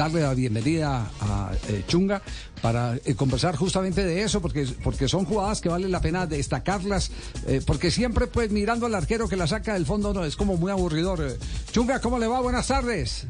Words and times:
darle 0.00 0.22
la 0.22 0.32
bienvenida 0.32 1.10
a 1.20 1.52
eh, 1.68 1.84
Chunga 1.86 2.22
para 2.62 2.96
eh, 3.04 3.14
conversar 3.14 3.54
justamente 3.54 4.02
de 4.02 4.22
eso, 4.22 4.40
porque, 4.40 4.66
porque 4.82 5.08
son 5.08 5.26
jugadas 5.26 5.60
que 5.60 5.68
vale 5.68 5.88
la 5.88 6.00
pena 6.00 6.26
destacarlas, 6.26 7.10
eh, 7.46 7.60
porque 7.66 7.90
siempre 7.90 8.26
pues 8.26 8.50
mirando 8.50 8.86
al 8.86 8.94
arquero 8.94 9.28
que 9.28 9.36
la 9.36 9.46
saca 9.46 9.74
del 9.74 9.84
fondo 9.84 10.14
no 10.14 10.24
es 10.24 10.36
como 10.36 10.56
muy 10.56 10.72
aburridor. 10.72 11.36
Chunga, 11.70 12.00
¿cómo 12.00 12.18
le 12.18 12.26
va? 12.26 12.40
Buenas 12.40 12.68
tardes. 12.68 13.26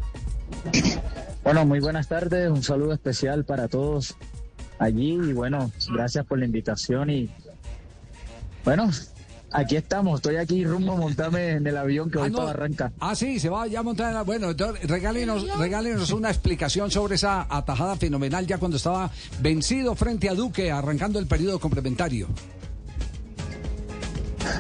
Bueno, 1.42 1.64
muy 1.64 1.80
buenas 1.80 2.06
tardes, 2.06 2.50
un 2.50 2.62
saludo 2.62 2.92
especial 2.92 3.46
para 3.46 3.66
todos 3.66 4.14
allí 4.78 5.14
y 5.14 5.32
bueno, 5.32 5.72
gracias 5.90 6.26
por 6.26 6.38
la 6.38 6.44
invitación 6.44 7.08
y 7.08 7.30
bueno, 8.62 8.90
Aquí 9.52 9.76
estamos, 9.76 10.20
estoy 10.20 10.36
aquí 10.36 10.64
rumbo 10.64 10.92
a 10.92 10.96
montarme 10.96 11.50
en 11.52 11.66
el 11.66 11.76
avión 11.76 12.08
que 12.10 12.18
hoy 12.18 12.30
para 12.30 12.50
arranca. 12.50 12.92
Ah, 13.00 13.16
sí, 13.16 13.40
se 13.40 13.48
va 13.48 13.66
ya 13.66 13.80
a 13.80 13.82
montar 13.82 14.12
en 14.12 14.18
el 14.18 14.24
Bueno, 14.24 14.50
entonces 14.50 14.88
regálenos, 14.88 15.58
regálenos 15.58 16.12
una 16.12 16.30
explicación 16.30 16.90
sobre 16.90 17.16
esa 17.16 17.46
atajada 17.50 17.96
fenomenal 17.96 18.46
ya 18.46 18.58
cuando 18.58 18.76
estaba 18.76 19.10
vencido 19.40 19.94
frente 19.96 20.28
a 20.28 20.34
Duque, 20.34 20.70
arrancando 20.70 21.18
el 21.18 21.26
periodo 21.26 21.58
complementario. 21.58 22.28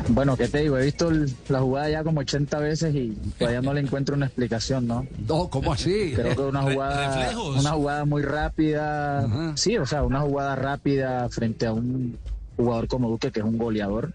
Bueno, 0.08 0.36
¿qué 0.36 0.48
te 0.48 0.58
digo? 0.58 0.76
He 0.76 0.86
visto 0.86 1.10
la 1.48 1.60
jugada 1.60 1.88
ya 1.88 2.02
como 2.02 2.20
80 2.20 2.58
veces 2.58 2.94
y 2.94 3.10
todavía 3.38 3.62
no 3.62 3.72
le 3.72 3.80
encuentro 3.80 4.16
una 4.16 4.26
explicación, 4.26 4.88
¿no? 4.88 5.06
No, 5.26 5.48
¿cómo 5.48 5.72
así? 5.72 6.12
Creo 6.14 6.34
que 6.34 6.42
una 6.42 6.62
jugada, 6.62 7.30
una 7.56 7.70
jugada 7.70 8.04
muy 8.04 8.22
rápida. 8.22 9.54
Sí, 9.56 9.78
o 9.78 9.86
sea, 9.86 10.02
una 10.02 10.20
jugada 10.20 10.56
rápida 10.56 11.28
frente 11.28 11.66
a 11.66 11.72
un 11.72 12.18
jugador 12.56 12.88
como 12.88 13.08
Duque, 13.08 13.30
que 13.30 13.40
es 13.40 13.46
un 13.46 13.56
goleador. 13.56 14.12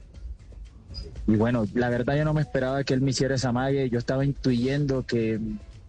Y 1.27 1.35
bueno, 1.35 1.65
la 1.73 1.89
verdad 1.89 2.15
yo 2.17 2.25
no 2.25 2.33
me 2.33 2.41
esperaba 2.41 2.83
que 2.83 2.93
él 2.93 3.01
me 3.01 3.11
hiciera 3.11 3.35
esa 3.35 3.51
mague. 3.51 3.89
Yo 3.89 3.97
estaba 3.97 4.23
intuyendo 4.25 5.03
que, 5.03 5.39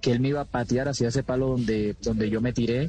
que 0.00 0.12
él 0.12 0.20
me 0.20 0.28
iba 0.28 0.40
a 0.40 0.46
patear 0.46 0.88
hacia 0.88 1.08
ese 1.08 1.22
palo 1.22 1.48
donde, 1.48 1.94
donde 2.02 2.30
yo 2.30 2.40
me 2.40 2.52
tiré. 2.52 2.88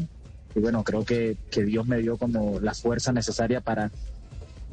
Y 0.55 0.59
bueno, 0.59 0.83
creo 0.83 1.03
que, 1.03 1.35
que 1.52 1.63
Dios 1.63 1.85
me 1.88 1.97
dio 1.97 2.17
como 2.17 2.59
la 2.59 2.73
fuerza 2.73 3.11
necesaria 3.11 3.59
para, 3.59 3.91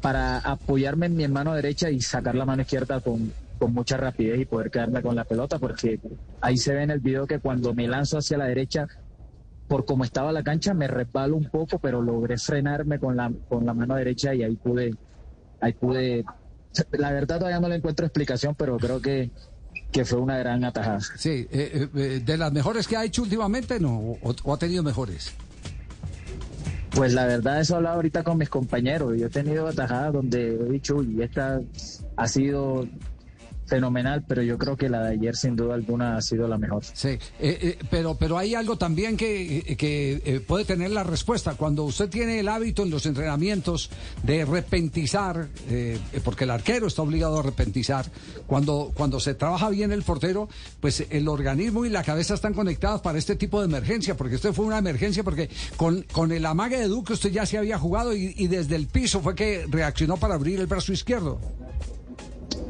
para 0.01 0.37
apoyarme 0.39 1.07
en 1.07 1.15
mi 1.17 1.27
mano 1.27 1.53
derecha 1.53 1.89
y 1.89 1.99
sacar 2.01 2.35
la 2.35 2.45
mano 2.45 2.61
izquierda 2.61 3.01
con, 3.01 3.31
con 3.57 3.73
mucha 3.73 3.97
rapidez 3.97 4.39
y 4.39 4.45
poder 4.45 4.71
quedarme 4.71 5.01
con 5.01 5.15
la 5.15 5.23
pelota, 5.23 5.59
porque 5.59 5.99
ahí 6.41 6.57
se 6.57 6.73
ve 6.73 6.83
en 6.83 6.91
el 6.91 6.99
video 6.99 7.27
que 7.27 7.39
cuando 7.39 7.73
me 7.73 7.87
lanzo 7.87 8.17
hacia 8.17 8.37
la 8.37 8.45
derecha, 8.45 8.87
por 9.67 9.85
como 9.85 10.03
estaba 10.03 10.31
la 10.31 10.43
cancha, 10.43 10.73
me 10.73 10.87
resbalo 10.87 11.35
un 11.35 11.49
poco, 11.49 11.79
pero 11.79 12.01
logré 12.01 12.37
frenarme 12.37 12.99
con 12.99 13.15
la, 13.15 13.31
con 13.49 13.65
la 13.65 13.73
mano 13.73 13.95
derecha 13.95 14.33
y 14.33 14.43
ahí 14.43 14.55
pude, 14.55 14.93
ahí 15.59 15.73
pude 15.73 16.23
la 16.91 17.11
verdad 17.11 17.39
todavía 17.39 17.59
no 17.59 17.69
le 17.69 17.75
encuentro 17.75 18.05
explicación, 18.05 18.55
pero 18.55 18.77
creo 18.77 19.01
que, 19.01 19.31
que 19.91 20.05
fue 20.05 20.19
una 20.19 20.37
gran 20.37 20.63
atajada. 20.63 20.99
Sí, 20.99 21.47
eh, 21.51 21.87
eh, 21.95 22.21
de 22.23 22.37
las 22.37 22.51
mejores 22.51 22.87
que 22.87 22.97
ha 22.97 23.03
hecho 23.03 23.23
últimamente, 23.23 23.79
¿no? 23.79 24.17
¿O, 24.21 24.53
ha 24.53 24.57
tenido 24.57 24.83
mejores? 24.83 25.33
Pues 26.91 27.13
la 27.13 27.25
verdad, 27.25 27.59
eso 27.59 27.73
he 27.73 27.77
hablado 27.77 27.95
ahorita 27.97 28.23
con 28.23 28.37
mis 28.37 28.49
compañeros. 28.49 29.17
Yo 29.17 29.27
he 29.27 29.29
tenido 29.29 29.67
atajadas 29.67 30.13
donde 30.13 30.55
he 30.55 30.71
dicho, 30.71 30.95
uy, 30.95 31.21
esta 31.21 31.61
ha 32.15 32.27
sido 32.27 32.87
fenomenal, 33.65 34.23
pero 34.27 34.41
yo 34.41 34.57
creo 34.57 34.77
que 34.77 34.89
la 34.89 35.03
de 35.03 35.13
ayer 35.13 35.35
sin 35.35 35.55
duda 35.55 35.75
alguna 35.75 36.17
ha 36.17 36.21
sido 36.21 36.47
la 36.47 36.57
mejor. 36.57 36.83
Sí, 36.93 37.09
eh, 37.09 37.19
eh, 37.39 37.77
pero, 37.89 38.15
pero 38.15 38.37
hay 38.37 38.55
algo 38.55 38.77
también 38.77 39.17
que, 39.17 39.75
que 39.77 40.21
eh, 40.25 40.39
puede 40.39 40.65
tener 40.65 40.91
la 40.91 41.03
respuesta. 41.03 41.55
Cuando 41.55 41.83
usted 41.83 42.09
tiene 42.09 42.39
el 42.39 42.47
hábito 42.47 42.83
en 42.83 42.89
los 42.89 43.05
entrenamientos 43.05 43.89
de 44.23 44.45
repentizar, 44.45 45.47
porque 46.23 46.43
el 46.43 46.51
arquero 46.51 46.87
está 46.87 47.01
obligado 47.01 47.39
a 47.39 47.43
repentizar, 47.43 48.05
cuando, 48.47 48.91
cuando 48.95 49.19
se 49.19 49.33
trabaja 49.33 49.69
bien 49.69 49.91
el 49.91 50.03
portero, 50.03 50.47
pues 50.79 51.05
el 51.09 51.27
organismo 51.27 51.85
y 51.85 51.89
la 51.89 52.03
cabeza 52.03 52.35
están 52.35 52.53
conectados 52.53 53.01
para 53.01 53.17
este 53.17 53.35
tipo 53.35 53.59
de 53.59 53.65
emergencia, 53.65 54.15
porque 54.15 54.35
esto 54.35 54.53
fue 54.53 54.65
una 54.65 54.77
emergencia, 54.77 55.23
porque 55.23 55.49
con, 55.77 56.03
con 56.11 56.31
el 56.31 56.45
amague 56.45 56.79
de 56.79 56.87
Duque 56.87 57.13
usted 57.13 57.31
ya 57.31 57.45
se 57.45 57.57
había 57.57 57.77
jugado 57.79 58.15
y, 58.15 58.33
y 58.37 58.47
desde 58.47 58.75
el 58.75 58.87
piso 58.87 59.21
fue 59.21 59.35
que 59.35 59.65
reaccionó 59.69 60.17
para 60.17 60.35
abrir 60.35 60.59
el 60.59 60.67
brazo 60.67 60.93
izquierdo. 60.93 61.39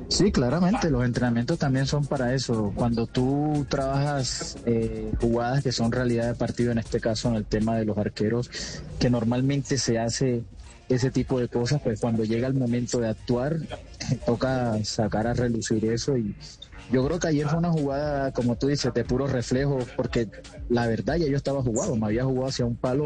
Sí, 0.08 0.32
claramente, 0.32 0.90
los 0.90 1.04
entrenamientos 1.04 1.58
también 1.58 1.88
son 1.88 2.06
para 2.06 2.34
eso. 2.34 2.72
Cuando 2.76 3.08
tú 3.08 3.66
trabajas 3.70 4.58
eh, 4.66 5.12
jugadas 5.20 5.64
que 5.64 5.72
son 5.72 5.92
realidad 5.92 6.28
de 6.28 6.36
partido, 6.36 6.72
en 6.72 6.78
este 6.78 7.00
caso 7.00 7.30
en 7.30 7.36
el 7.36 7.46
tema 7.46 7.76
de 7.76 7.86
los 7.86 7.98
arqueros, 7.98 8.50
que 9.00 9.10
normalmente 9.10 9.78
se 9.78 10.00
hace 10.00 10.44
ese 10.88 11.10
tipo 11.10 11.40
de 11.40 11.48
cosas, 11.48 11.82
pues 11.82 12.00
cuando 12.00 12.24
llega 12.24 12.48
el 12.48 12.54
momento 12.54 13.00
de 13.00 13.10
actuar, 13.10 13.58
toca 14.26 14.84
sacar 14.84 15.28
a 15.28 15.34
relucir 15.34 15.86
eso 15.86 16.16
y 16.18 16.36
yo 16.92 17.06
creo 17.06 17.20
que 17.20 17.28
ayer 17.30 17.48
fue 17.48 17.58
una 17.58 17.72
jugada, 17.72 18.32
como 18.32 18.56
tú 18.58 18.68
dices, 18.68 18.94
de 18.94 19.04
puro 19.04 19.26
reflejo, 19.26 19.80
porque 19.96 20.30
la 20.70 20.86
verdad 20.86 21.16
ya 21.16 21.28
yo 21.28 21.36
estaba 21.36 21.64
jugado, 21.64 21.96
me 21.96 22.06
había 22.06 22.24
jugado 22.26 22.48
hacia 22.48 22.66
un 22.66 22.76
palo 22.76 23.06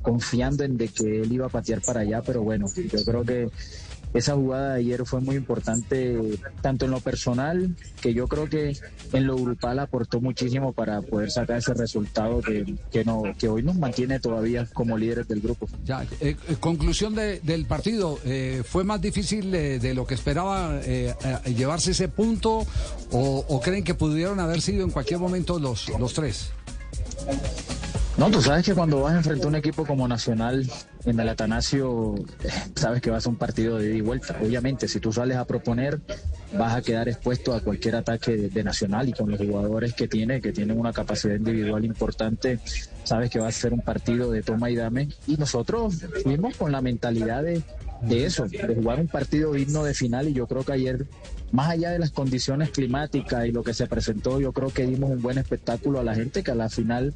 confiando 0.00 0.64
en 0.64 0.78
de 0.78 0.88
que 0.88 1.20
él 1.20 1.32
iba 1.32 1.46
a 1.46 1.50
patear 1.50 1.82
para 1.82 2.00
allá, 2.00 2.22
pero 2.22 2.42
bueno, 2.42 2.66
yo 2.74 3.04
creo 3.04 3.22
que 3.24 3.50
esa 4.14 4.34
jugada 4.34 4.74
de 4.74 4.80
ayer 4.80 5.06
fue 5.06 5.20
muy 5.20 5.36
importante, 5.36 6.38
tanto 6.62 6.84
en 6.84 6.90
lo 6.90 7.00
personal, 7.00 7.74
que 8.00 8.12
yo 8.12 8.26
creo 8.26 8.48
que 8.48 8.76
en 9.12 9.26
lo 9.26 9.36
grupal 9.36 9.78
aportó 9.78 10.20
muchísimo 10.20 10.72
para 10.72 11.00
poder 11.02 11.30
sacar 11.30 11.58
ese 11.58 11.74
resultado 11.74 12.40
que, 12.42 13.04
no, 13.04 13.22
que 13.38 13.48
hoy 13.48 13.62
nos 13.62 13.76
mantiene 13.76 14.18
todavía 14.18 14.66
como 14.72 14.98
líderes 14.98 15.28
del 15.28 15.40
grupo. 15.40 15.68
Ya, 15.84 16.02
eh, 16.20 16.36
eh, 16.48 16.56
conclusión 16.58 17.14
del 17.14 17.66
partido, 17.66 18.18
eh, 18.24 18.62
¿fue 18.66 18.84
más 18.84 19.00
difícil 19.00 19.50
de, 19.50 19.94
lo 19.94 20.06
que 20.06 20.14
esperaba 20.14 20.80
llevarse 21.46 21.90
ese 21.90 22.08
punto 22.08 22.66
o, 23.10 23.44
o, 23.48 23.60
creen 23.60 23.82
que 23.82 23.94
pudieron 23.94 24.38
haber 24.38 24.60
sido 24.60 24.84
en 24.84 24.90
cualquier 24.90 25.18
momento 25.18 25.58
los, 25.58 25.88
los 25.98 26.14
tres? 26.14 26.52
No, 28.20 28.30
tú 28.30 28.42
sabes 28.42 28.66
que 28.66 28.74
cuando 28.74 29.00
vas 29.00 29.14
a 29.14 29.16
enfrentar 29.16 29.46
a 29.46 29.48
un 29.48 29.54
equipo 29.54 29.86
como 29.86 30.06
Nacional 30.06 30.70
en 31.06 31.18
el 31.18 31.26
Atanasio, 31.26 32.16
sabes 32.74 33.00
que 33.00 33.08
vas 33.08 33.24
a 33.24 33.30
un 33.30 33.36
partido 33.36 33.78
de 33.78 33.86
ida 33.86 33.96
y 33.96 34.00
vuelta. 34.02 34.36
Obviamente, 34.42 34.88
si 34.88 35.00
tú 35.00 35.10
sales 35.10 35.38
a 35.38 35.46
proponer, 35.46 36.02
vas 36.52 36.74
a 36.74 36.82
quedar 36.82 37.08
expuesto 37.08 37.54
a 37.54 37.62
cualquier 37.62 37.96
ataque 37.96 38.36
de, 38.36 38.62
Nacional 38.62 39.08
y 39.08 39.14
con 39.14 39.30
los 39.30 39.40
jugadores 39.40 39.94
que 39.94 40.06
tiene, 40.06 40.42
que 40.42 40.52
tienen 40.52 40.78
una 40.78 40.92
capacidad 40.92 41.34
individual 41.34 41.82
importante, 41.82 42.58
sabes 43.04 43.30
que 43.30 43.38
va 43.38 43.48
a 43.48 43.52
ser 43.52 43.72
un 43.72 43.80
partido 43.80 44.30
de 44.30 44.42
toma 44.42 44.68
y 44.68 44.76
dame. 44.76 45.08
Y 45.26 45.38
nosotros 45.38 46.04
fuimos 46.22 46.58
con 46.58 46.72
la 46.72 46.82
mentalidad 46.82 47.42
de, 47.42 47.62
de 48.02 48.26
eso, 48.26 48.44
de 48.46 48.74
jugar 48.74 49.00
un 49.00 49.08
partido 49.08 49.54
digno 49.54 49.82
de 49.82 49.94
final 49.94 50.28
y 50.28 50.34
yo 50.34 50.46
creo 50.46 50.62
que 50.62 50.72
ayer 50.72 51.06
más 51.52 51.70
allá 51.70 51.90
de 51.92 51.98
las 51.98 52.10
condiciones 52.10 52.68
climáticas 52.68 53.46
y 53.46 53.50
lo 53.50 53.64
que 53.64 53.72
se 53.72 53.86
presentó, 53.86 54.38
yo 54.40 54.52
creo 54.52 54.68
que 54.68 54.84
dimos 54.84 55.08
un 55.08 55.22
buen 55.22 55.38
espectáculo 55.38 56.00
a 56.00 56.04
la 56.04 56.14
gente 56.14 56.42
que 56.42 56.50
a 56.50 56.54
la 56.54 56.68
final 56.68 57.14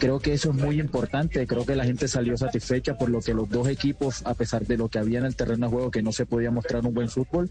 Creo 0.00 0.18
que 0.18 0.32
eso 0.32 0.48
es 0.48 0.56
muy 0.56 0.80
importante, 0.80 1.46
creo 1.46 1.66
que 1.66 1.76
la 1.76 1.84
gente 1.84 2.08
salió 2.08 2.34
satisfecha 2.34 2.96
por 2.96 3.10
lo 3.10 3.20
que 3.20 3.34
los 3.34 3.50
dos 3.50 3.68
equipos, 3.68 4.22
a 4.24 4.32
pesar 4.32 4.66
de 4.66 4.78
lo 4.78 4.88
que 4.88 4.98
había 4.98 5.18
en 5.18 5.26
el 5.26 5.36
terreno 5.36 5.66
de 5.66 5.72
juego, 5.72 5.90
que 5.90 6.02
no 6.02 6.10
se 6.10 6.24
podía 6.24 6.50
mostrar 6.50 6.86
un 6.86 6.94
buen 6.94 7.10
fútbol, 7.10 7.50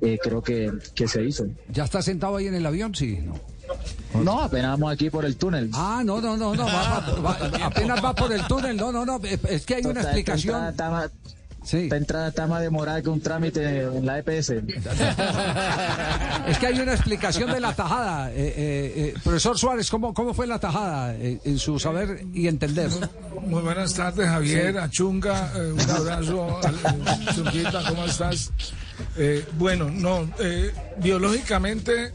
eh, 0.00 0.18
creo 0.20 0.42
que, 0.42 0.72
que 0.96 1.06
se 1.06 1.22
hizo. 1.22 1.46
¿Ya 1.72 1.84
está 1.84 2.02
sentado 2.02 2.36
ahí 2.36 2.48
en 2.48 2.54
el 2.56 2.66
avión? 2.66 2.96
Sí, 2.96 3.20
no. 3.24 3.38
No, 4.22 4.42
apenas 4.42 4.72
vamos 4.72 4.92
aquí 4.92 5.08
por 5.08 5.24
el 5.24 5.36
túnel. 5.36 5.70
Ah, 5.72 6.02
no, 6.04 6.20
no, 6.20 6.36
no, 6.36 6.54
no, 6.54 6.66
apenas 7.62 8.04
va 8.04 8.12
por 8.12 8.32
el 8.32 8.44
túnel, 8.46 8.76
no, 8.76 8.90
no, 8.90 9.06
no, 9.06 9.20
es 9.48 9.64
que 9.64 9.76
hay 9.76 9.84
una 9.84 10.02
explicación. 10.02 10.74
Sí. 11.64 11.78
Esta 11.84 11.96
entrada 11.96 12.28
está 12.28 12.46
más 12.46 12.60
demorada 12.60 13.00
que 13.02 13.08
un 13.08 13.20
trámite 13.20 13.82
en 13.82 14.04
la 14.04 14.18
EPS. 14.18 14.50
es 16.48 16.58
que 16.58 16.66
hay 16.66 16.78
una 16.78 16.92
explicación 16.92 17.50
de 17.50 17.60
la 17.60 17.74
tajada. 17.74 18.30
Eh, 18.30 18.34
eh, 18.36 18.92
eh, 18.96 19.14
profesor 19.24 19.58
Suárez, 19.58 19.90
¿cómo, 19.90 20.12
¿cómo 20.12 20.34
fue 20.34 20.46
la 20.46 20.58
tajada 20.58 21.14
en 21.16 21.58
su 21.58 21.78
saber 21.78 22.24
y 22.34 22.48
entender? 22.48 22.90
Muy 23.46 23.62
buenas 23.62 23.94
tardes, 23.94 24.28
Javier, 24.28 24.78
a 24.78 24.90
Chunga, 24.90 25.52
un 25.56 25.90
abrazo, 25.90 26.60
Chunguita, 27.34 27.82
¿cómo 27.88 28.04
estás? 28.04 28.52
Bueno, 29.58 29.90
no, 29.90 30.28
biológicamente 30.98 32.12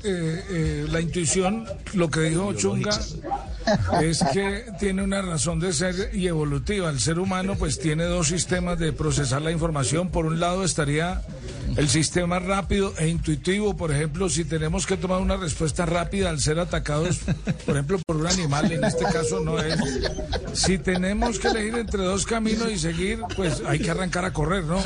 la 0.90 1.02
intuición, 1.02 1.66
lo 1.94 2.10
que 2.10 2.22
dijo 2.22 2.54
Chunga, 2.54 2.98
es 4.02 4.24
que 4.34 4.66
tiene 4.80 5.04
una 5.04 5.22
razón 5.22 5.60
de 5.60 5.74
ser 5.74 6.12
y 6.14 6.28
evolutiva. 6.28 6.90
El 6.90 7.00
ser 7.00 7.20
humano 7.20 7.56
pues 7.58 7.80
tiene 7.80 8.06
dos 8.06 8.28
sistemas 8.28 8.80
de 8.80 8.94
procesar 8.94 9.42
la 9.42 9.52
información. 9.52 10.10
Por 10.10 10.26
un 10.26 10.40
lado 10.40 10.64
estaría 10.64 11.22
el 11.76 11.90
sistema 11.90 12.40
rápido 12.40 12.94
e 12.98 13.08
intuitivo, 13.08 13.76
por 13.76 13.92
ejemplo, 13.92 14.30
si 14.30 14.46
tenemos 14.46 14.86
que 14.86 14.98
tomar 14.98 15.22
una 15.22 15.38
respuesta 15.38 15.86
rápida 15.86 16.30
al 16.30 16.40
ser 16.40 16.60
atacados, 16.60 17.20
por 17.66 17.76
ejemplo, 17.76 18.00
por 18.06 18.18
un 18.18 18.28
animal, 18.28 18.72
en 18.72 18.84
este 18.84 19.06
caso 19.06 19.40
no 19.40 19.60
es. 19.60 19.76
Si 20.54 20.78
tenemos 20.78 21.40
que 21.40 21.48
elegir 21.48 21.78
entre 21.78 22.04
dos 22.04 22.26
caminos 22.26 22.72
y 22.72 22.78
seguir, 22.78 23.20
pues 23.36 23.62
hay 23.66 23.80
que 23.80 23.92
arrancar 23.92 24.26
a 24.26 24.34
correr, 24.34 24.64
¿no? 24.64 24.80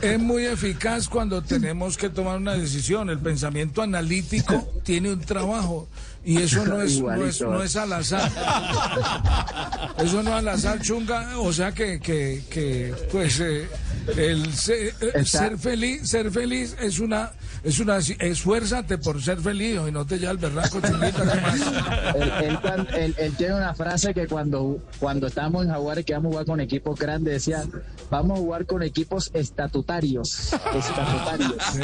es 0.00 0.18
muy 0.18 0.44
eficaz 0.46 1.08
cuando 1.08 1.42
tenemos 1.42 1.96
que 1.96 2.08
tomar 2.08 2.38
una 2.38 2.54
decisión. 2.54 3.10
El 3.10 3.18
pensamiento 3.18 3.82
analítico 3.82 4.66
tiene 4.82 5.12
un 5.12 5.20
trabajo 5.20 5.88
y 6.26 6.38
eso 6.38 6.66
no 6.66 6.82
es, 6.82 7.00
no 7.40 7.62
es, 7.62 7.76
al 7.76 7.92
azar. 7.92 8.30
Eso 9.98 10.22
no 10.22 10.30
es 10.30 10.36
al 10.36 10.48
azar, 10.48 10.80
chunga. 10.82 11.38
O 11.38 11.52
sea 11.52 11.72
que, 11.72 12.00
que, 12.00 12.42
que 12.50 12.92
pues, 13.10 13.40
eh, 13.40 13.68
El 14.16 14.52
ser, 14.52 14.92
eh, 15.00 15.24
ser 15.24 15.56
feliz, 15.56 16.10
ser 16.10 16.30
feliz 16.32 16.76
es 16.80 16.98
una, 16.98 17.30
es 17.62 17.78
una, 17.78 17.98
esfuérzate 17.98 18.98
por 18.98 19.22
ser 19.22 19.40
feliz 19.40 19.80
y 19.88 19.92
no 19.92 20.04
te 20.04 20.18
ya 20.18 20.30
el 20.30 20.38
berraco 20.38 20.80
chulita, 20.80 21.24
más? 21.24 21.60
Él, 22.96 23.34
tiene 23.36 23.54
una 23.54 23.74
frase 23.74 24.12
que 24.12 24.26
cuando, 24.26 24.78
cuando 24.98 25.28
estábamos 25.28 25.64
en 25.64 25.70
Jaguares 25.70 26.04
que 26.04 26.12
vamos 26.12 26.30
a 26.30 26.32
jugar 26.32 26.46
con 26.46 26.60
equipos 26.60 26.98
grandes 26.98 27.34
decía, 27.34 27.64
vamos 28.10 28.38
a 28.38 28.40
jugar 28.40 28.66
con 28.66 28.82
equipos 28.82 29.30
estatutarios, 29.32 30.52
estatutarios. 30.52 31.54
Sí. 31.72 31.80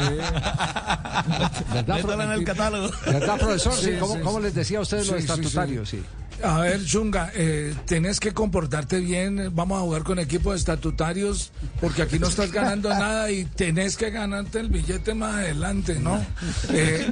¿Verdad, 1.73 2.21
en 2.21 2.31
el 2.31 2.43
catálogo. 2.43 2.89
¿Verdad, 3.05 3.39
profesor? 3.39 3.73
Sí, 3.73 3.91
¿Cómo, 3.99 4.32
les 4.39 4.53
decía 4.53 4.79
a 4.79 4.81
ustedes 4.81 5.07
los 5.07 5.19
estatutarios? 5.19 5.89
Sí. 5.89 6.01
A 6.41 6.59
ver, 6.59 6.83
Chunga, 6.83 7.31
eh, 7.35 7.73
tenés 7.85 8.19
que 8.19 8.33
comportarte 8.33 8.99
bien. 8.99 9.51
Vamos 9.53 9.77
a 9.77 9.81
jugar 9.81 10.03
con 10.03 10.19
equipos 10.19 10.55
estatutarios 10.55 11.51
porque 11.79 12.01
aquí 12.01 12.19
no 12.19 12.27
estás 12.27 12.51
ganando 12.51 12.89
nada 12.93 13.31
y 13.31 13.45
tenés 13.45 13.95
que 13.95 14.09
ganarte 14.09 14.59
el 14.59 14.69
billete 14.69 15.13
más 15.13 15.35
adelante, 15.35 15.99
¿no? 15.99 16.25
Eh, 16.69 17.11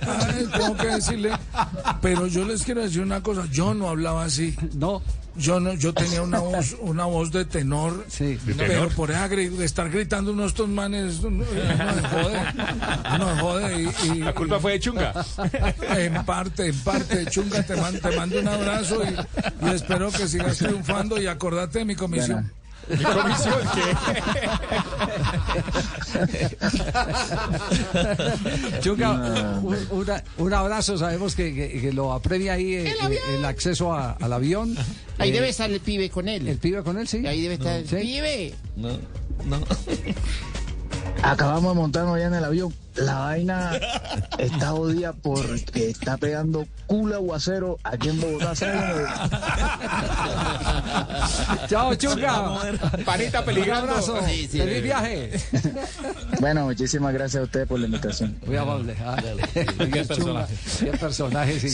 tengo 0.54 0.76
que 0.76 0.88
decirle, 0.88 1.32
pero 2.02 2.28
yo 2.28 2.46
les 2.46 2.64
quiero 2.64 2.82
decir 2.82 3.02
una 3.02 3.22
cosa. 3.22 3.46
Yo 3.52 3.74
no 3.74 3.90
hablaba 3.90 4.26
así. 4.26 4.56
No. 4.74 5.02
Yo 5.36 5.60
no, 5.60 5.74
yo 5.74 5.94
tenía 5.94 6.22
una 6.22 6.40
voz, 6.40 6.76
una 6.82 7.06
voz 7.06 7.32
de 7.32 7.46
tenor, 7.46 8.06
sí. 8.10 8.38
pero 8.58 8.90
por 8.90 9.12
estar 9.12 9.90
gritando 9.90 10.34
unos 10.34 10.48
estos 10.48 10.68
manes, 10.68 11.22
no, 11.22 11.46
jode, 11.46 12.40
no 13.18 13.38
jode. 13.38 13.90
Y, 14.04 14.20
la 14.20 14.34
culpa 14.34 14.60
fue 14.60 14.74
de 14.74 14.80
Chunga. 14.80 15.14
En 15.98 16.26
parte, 16.26 16.68
en 16.68 16.78
parte, 16.80 17.26
Chunga, 17.28 17.64
te, 17.64 17.76
te 17.76 18.16
mando 18.16 18.40
un 18.40 18.48
abrazo 18.48 19.02
y, 19.04 19.70
espero 19.70 20.12
que 20.12 20.28
sigas 20.28 20.58
triunfando 20.58 21.22
y 21.22 21.28
acordate 21.28 21.80
de 21.80 21.86
mi 21.86 21.96
comisión. 21.96 22.52
¿Mi 22.90 22.98
comisión 22.98 23.54
un, 30.38 30.54
abrazo. 30.54 30.98
Sabemos 30.98 31.36
que, 31.36 31.92
lo 31.94 32.14
apremia 32.14 32.54
ahí 32.54 32.74
eh, 32.74 32.96
el, 33.02 33.18
el, 33.36 33.46
acceso 33.46 33.94
al 33.94 34.34
avión. 34.34 34.76
Ahí 35.22 35.30
eh, 35.30 35.34
debe 35.34 35.50
estar 35.50 35.70
el 35.70 35.80
pibe 35.80 36.10
con 36.10 36.28
él. 36.28 36.48
¿El 36.48 36.58
pibe 36.58 36.82
con 36.84 36.98
él, 36.98 37.08
sí? 37.08 37.26
Ahí 37.28 37.42
debe 37.42 37.54
estar 37.56 37.78
el 37.78 37.86
pibe. 37.86 38.54
No, 38.76 38.98
no. 39.46 39.60
Acabamos 41.24 41.76
de 41.76 41.82
montarnos 41.82 42.18
ya 42.18 42.26
en 42.26 42.34
el 42.34 42.44
avión. 42.44 42.74
La 42.96 43.20
vaina 43.20 43.80
está 44.38 44.72
jodida 44.72 45.14
porque 45.14 45.90
está 45.90 46.18
pegando 46.18 46.68
culo 46.88 47.16
aguacero 47.16 47.78
aquí 47.84 48.10
en 48.10 48.20
Bogotá. 48.20 48.54
Chao, 51.70 51.96
Chunga. 51.96 52.78
Panita 53.06 53.46
peligroso. 53.46 53.82
abrazo. 53.82 54.18
Feliz 54.18 54.84
viaje. 54.84 55.32
Bueno, 56.40 56.66
muchísimas 56.66 57.14
gracias 57.14 57.42
a 57.42 57.44
ustedes 57.46 57.68
por 57.68 57.80
la 57.80 57.86
invitación. 57.86 58.36
Muy 58.46 58.58
amable. 58.58 58.96
Ah, 59.00 59.16
qué 59.54 60.04
personaje. 60.04 60.56
Qué 60.80 60.92
personaje, 60.98 61.60
sí. 61.60 61.70